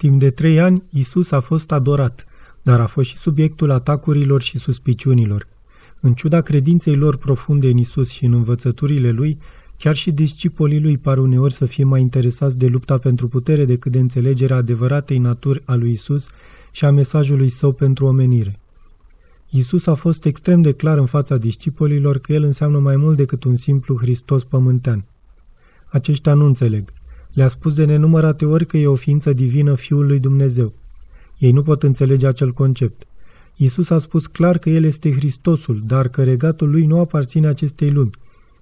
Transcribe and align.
Timp 0.00 0.18
de 0.18 0.30
trei 0.30 0.60
ani, 0.60 0.82
Isus 0.90 1.30
a 1.30 1.40
fost 1.40 1.72
adorat, 1.72 2.26
dar 2.62 2.80
a 2.80 2.86
fost 2.86 3.08
și 3.08 3.18
subiectul 3.18 3.70
atacurilor 3.70 4.42
și 4.42 4.58
suspiciunilor. 4.58 5.46
În 6.00 6.12
ciuda 6.12 6.40
credinței 6.40 6.96
lor 6.96 7.16
profunde 7.16 7.68
în 7.68 7.76
Isus 7.76 8.10
și 8.10 8.24
în 8.24 8.32
învățăturile 8.32 9.10
lui, 9.10 9.38
chiar 9.76 9.94
și 9.94 10.12
discipolii 10.12 10.80
lui 10.80 10.98
par 10.98 11.18
uneori 11.18 11.52
să 11.52 11.64
fie 11.64 11.84
mai 11.84 12.00
interesați 12.00 12.58
de 12.58 12.66
lupta 12.66 12.98
pentru 12.98 13.28
putere 13.28 13.64
decât 13.64 13.92
de 13.92 13.98
înțelegerea 13.98 14.56
adevăratei 14.56 15.18
naturi 15.18 15.62
a 15.64 15.74
lui 15.74 15.92
Isus 15.92 16.28
și 16.70 16.84
a 16.84 16.90
mesajului 16.90 17.48
său 17.48 17.72
pentru 17.72 18.06
omenire. 18.06 18.58
Isus 19.50 19.86
a 19.86 19.94
fost 19.94 20.24
extrem 20.24 20.62
de 20.62 20.72
clar 20.72 20.98
în 20.98 21.06
fața 21.06 21.36
discipolilor 21.36 22.18
că 22.18 22.32
el 22.32 22.42
înseamnă 22.42 22.78
mai 22.78 22.96
mult 22.96 23.16
decât 23.16 23.44
un 23.44 23.56
simplu 23.56 23.98
Hristos 23.98 24.44
pământean. 24.44 25.04
Aceștia 25.86 26.34
nu 26.34 26.44
înțeleg. 26.44 26.92
Le-a 27.32 27.48
spus 27.48 27.74
de 27.74 27.84
nenumărate 27.84 28.44
ori 28.44 28.66
că 28.66 28.76
e 28.76 28.86
o 28.86 28.94
ființă 28.94 29.32
divină 29.32 29.74
Fiul 29.74 30.06
lui 30.06 30.18
Dumnezeu. 30.18 30.72
Ei 31.38 31.52
nu 31.52 31.62
pot 31.62 31.82
înțelege 31.82 32.26
acel 32.26 32.52
concept. 32.52 33.06
Isus 33.56 33.90
a 33.90 33.98
spus 33.98 34.26
clar 34.26 34.58
că 34.58 34.70
El 34.70 34.84
este 34.84 35.12
Hristosul, 35.12 35.82
dar 35.86 36.08
că 36.08 36.24
regatul 36.24 36.70
Lui 36.70 36.86
nu 36.86 36.98
aparține 36.98 37.46
acestei 37.46 37.90
lumi. 37.90 38.10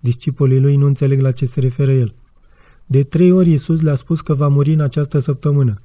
Discipolii 0.00 0.60
Lui 0.60 0.76
nu 0.76 0.86
înțeleg 0.86 1.20
la 1.20 1.32
ce 1.32 1.46
se 1.46 1.60
referă 1.60 1.92
El. 1.92 2.14
De 2.86 3.02
trei 3.02 3.32
ori 3.32 3.52
Isus 3.52 3.80
le-a 3.80 3.94
spus 3.94 4.20
că 4.20 4.34
va 4.34 4.48
muri 4.48 4.72
în 4.72 4.80
această 4.80 5.18
săptămână. 5.18 5.82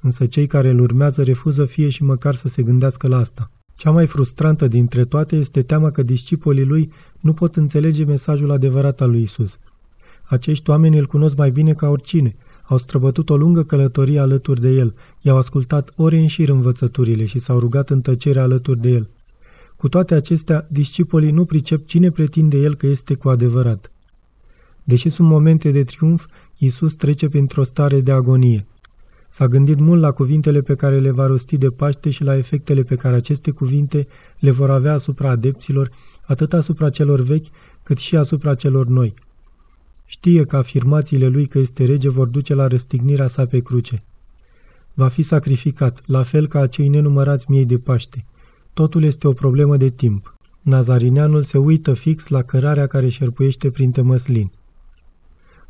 Însă 0.00 0.26
cei 0.26 0.46
care 0.46 0.70
îl 0.70 0.80
urmează 0.80 1.22
refuză 1.22 1.64
fie 1.64 1.88
și 1.88 2.02
măcar 2.02 2.34
să 2.34 2.48
se 2.48 2.62
gândească 2.62 3.08
la 3.08 3.16
asta. 3.16 3.50
Cea 3.74 3.90
mai 3.90 4.06
frustrantă 4.06 4.68
dintre 4.68 5.04
toate 5.04 5.36
este 5.36 5.62
teama 5.62 5.90
că 5.90 6.02
discipolii 6.02 6.64
lui 6.64 6.92
nu 7.20 7.32
pot 7.32 7.56
înțelege 7.56 8.04
mesajul 8.04 8.50
adevărat 8.50 9.00
al 9.00 9.10
lui 9.10 9.22
Isus. 9.22 9.58
Acești 10.30 10.70
oameni 10.70 10.98
îl 10.98 11.06
cunosc 11.06 11.36
mai 11.36 11.50
bine 11.50 11.74
ca 11.74 11.88
oricine, 11.88 12.36
au 12.62 12.78
străbătut 12.78 13.30
o 13.30 13.36
lungă 13.36 13.62
călătorie 13.62 14.18
alături 14.18 14.60
de 14.60 14.68
el, 14.68 14.94
i-au 15.20 15.36
ascultat 15.36 15.92
ore 15.96 16.18
în 16.18 16.26
șir 16.26 16.48
învățăturile 16.48 17.24
și 17.24 17.38
s-au 17.38 17.58
rugat 17.58 17.90
în 17.90 18.00
tăcere 18.00 18.40
alături 18.40 18.80
de 18.80 18.88
el. 18.88 19.08
Cu 19.76 19.88
toate 19.88 20.14
acestea, 20.14 20.66
discipolii 20.68 21.30
nu 21.30 21.44
pricep 21.44 21.86
cine 21.86 22.10
pretinde 22.10 22.56
el 22.56 22.74
că 22.74 22.86
este 22.86 23.14
cu 23.14 23.28
adevărat. 23.28 23.90
Deși 24.84 25.08
sunt 25.08 25.28
momente 25.28 25.70
de 25.70 25.84
triumf, 25.84 26.26
Isus 26.56 26.94
trece 26.94 27.28
printr-o 27.28 27.62
stare 27.62 28.00
de 28.00 28.12
agonie. 28.12 28.66
S-a 29.28 29.48
gândit 29.48 29.78
mult 29.78 30.00
la 30.00 30.10
cuvintele 30.10 30.60
pe 30.60 30.74
care 30.74 31.00
le 31.00 31.10
va 31.10 31.26
rosti 31.26 31.56
de 31.58 31.70
Paște 31.70 32.10
și 32.10 32.24
la 32.24 32.36
efectele 32.36 32.82
pe 32.82 32.94
care 32.94 33.16
aceste 33.16 33.50
cuvinte 33.50 34.06
le 34.38 34.50
vor 34.50 34.70
avea 34.70 34.92
asupra 34.92 35.30
adepților, 35.30 35.90
atât 36.22 36.52
asupra 36.52 36.90
celor 36.90 37.20
vechi, 37.20 37.46
cât 37.82 37.98
și 37.98 38.16
asupra 38.16 38.54
celor 38.54 38.86
noi. 38.86 39.14
Știe 40.12 40.44
că 40.44 40.56
afirmațiile 40.56 41.28
lui 41.28 41.46
că 41.46 41.58
este 41.58 41.84
rege 41.84 42.08
vor 42.08 42.26
duce 42.26 42.54
la 42.54 42.66
răstignirea 42.66 43.26
sa 43.26 43.46
pe 43.46 43.60
cruce. 43.60 44.02
Va 44.94 45.08
fi 45.08 45.22
sacrificat, 45.22 46.02
la 46.06 46.22
fel 46.22 46.46
ca 46.46 46.60
acei 46.60 46.88
nenumărați 46.88 47.50
miei 47.50 47.64
de 47.64 47.78
Paște. 47.78 48.24
Totul 48.72 49.02
este 49.02 49.28
o 49.28 49.32
problemă 49.32 49.76
de 49.76 49.88
timp. 49.88 50.34
Nazarineanul 50.60 51.42
se 51.42 51.58
uită 51.58 51.94
fix 51.94 52.28
la 52.28 52.42
cărarea 52.42 52.86
care 52.86 53.08
șerpuiește 53.08 53.70
prin 53.70 53.92
măslin. 54.02 54.50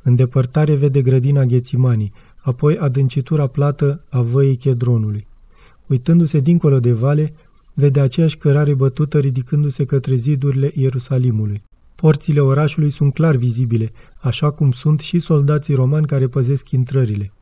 În 0.02 0.16
depărtare 0.16 0.74
vede 0.74 1.02
grădina 1.02 1.44
Ghețimanii, 1.44 2.12
apoi 2.42 2.78
adâncitura 2.78 3.46
plată 3.46 4.04
a 4.10 4.20
văii 4.20 4.56
Chedronului. 4.56 5.26
Uitându-se 5.86 6.38
dincolo 6.38 6.80
de 6.80 6.92
vale, 6.92 7.32
vede 7.74 8.00
aceeași 8.00 8.36
cărare 8.36 8.74
bătută 8.74 9.18
ridicându-se 9.18 9.84
către 9.84 10.14
zidurile 10.14 10.72
Ierusalimului. 10.74 11.62
Porțile 12.00 12.40
orașului 12.40 12.90
sunt 12.90 13.14
clar 13.14 13.36
vizibile, 13.36 13.92
așa 14.20 14.50
cum 14.50 14.70
sunt 14.70 15.00
și 15.00 15.18
soldații 15.18 15.74
romani 15.74 16.06
care 16.06 16.28
păzesc 16.28 16.70
intrările. 16.70 17.32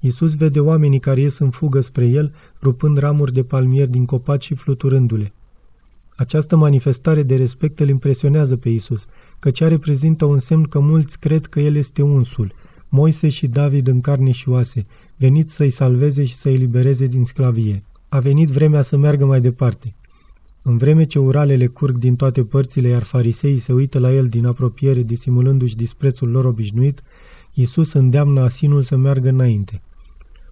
Iisus 0.00 0.34
vede 0.34 0.60
oamenii 0.60 0.98
care 0.98 1.20
ies 1.20 1.38
în 1.38 1.50
fugă 1.50 1.80
spre 1.80 2.06
el, 2.06 2.34
rupând 2.62 2.98
ramuri 2.98 3.32
de 3.32 3.42
palmier 3.42 3.88
din 3.88 4.04
copaci 4.04 4.44
și 4.44 4.54
fluturându-le. 4.54 5.32
Această 6.16 6.56
manifestare 6.56 7.22
de 7.22 7.36
respect 7.36 7.80
îl 7.80 7.88
impresionează 7.88 8.56
pe 8.56 8.68
Isus, 8.68 9.06
căci 9.38 9.62
reprezintă 9.62 10.24
un 10.24 10.38
semn 10.38 10.62
că 10.62 10.78
mulți 10.78 11.18
cred 11.18 11.46
că 11.46 11.60
el 11.60 11.76
este 11.76 12.02
unsul, 12.02 12.52
Moise 12.88 13.28
și 13.28 13.46
David 13.46 13.86
în 13.86 14.00
carne 14.00 14.30
și 14.30 14.48
oase, 14.48 14.86
venit 15.16 15.50
să-i 15.50 15.70
salveze 15.70 16.24
și 16.24 16.36
să-i 16.36 16.56
libereze 16.56 17.06
din 17.06 17.24
sclavie. 17.24 17.82
A 18.08 18.18
venit 18.18 18.48
vremea 18.48 18.82
să 18.82 18.96
meargă 18.96 19.24
mai 19.24 19.40
departe. 19.40 19.94
În 20.68 20.76
vreme 20.76 21.04
ce 21.04 21.18
uralele 21.18 21.66
curg 21.66 21.96
din 21.96 22.16
toate 22.16 22.44
părțile, 22.44 22.88
iar 22.88 23.02
fariseii 23.02 23.58
se 23.58 23.72
uită 23.72 23.98
la 23.98 24.12
el 24.12 24.26
din 24.26 24.46
apropiere, 24.46 25.02
disimulându-și 25.02 25.76
disprețul 25.76 26.30
lor 26.30 26.44
obișnuit, 26.44 27.02
Iisus 27.54 27.92
îndeamnă 27.92 28.40
asinul 28.40 28.80
să 28.80 28.96
meargă 28.96 29.28
înainte. 29.28 29.82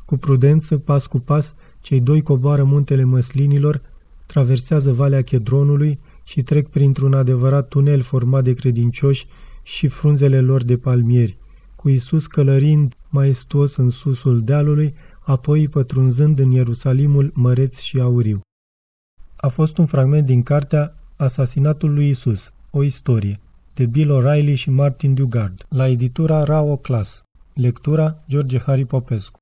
Cu 0.04 0.16
prudență, 0.16 0.78
pas 0.78 1.06
cu 1.06 1.18
pas, 1.18 1.54
cei 1.80 2.00
doi 2.00 2.22
coboară 2.22 2.64
muntele 2.64 3.04
măslinilor, 3.04 3.80
traversează 4.26 4.92
Valea 4.92 5.22
Chedronului 5.22 5.98
și 6.24 6.42
trec 6.42 6.68
printr-un 6.68 7.14
adevărat 7.14 7.68
tunel 7.68 8.00
format 8.00 8.44
de 8.44 8.52
credincioși 8.52 9.26
și 9.62 9.88
frunzele 9.88 10.40
lor 10.40 10.62
de 10.62 10.76
palmieri, 10.76 11.36
cu 11.74 11.88
Isus 11.88 12.26
călărind 12.26 12.94
maestuos 13.08 13.76
în 13.76 13.90
susul 13.90 14.42
dealului, 14.42 14.94
apoi 15.20 15.68
pătrunzând 15.68 16.38
în 16.38 16.50
Ierusalimul 16.50 17.30
măreț 17.34 17.78
și 17.78 18.00
auriu. 18.00 18.45
A 19.36 19.48
fost 19.48 19.78
un 19.78 19.86
fragment 19.86 20.26
din 20.26 20.42
cartea 20.42 20.94
Asasinatul 21.16 21.94
lui 21.94 22.08
Isus, 22.08 22.52
o 22.70 22.82
istorie, 22.82 23.40
de 23.74 23.86
Bill 23.86 24.10
O'Reilly 24.10 24.54
și 24.54 24.70
Martin 24.70 25.14
Dugard, 25.14 25.66
la 25.68 25.88
editura 25.88 26.44
Rao 26.44 26.76
Class. 26.76 27.22
Lectura 27.54 28.24
George 28.28 28.58
Harry 28.58 28.84
Popescu. 28.84 29.38